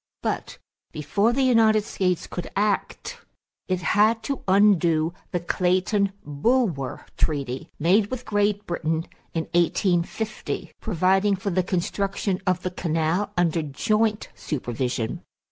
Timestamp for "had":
3.83-4.23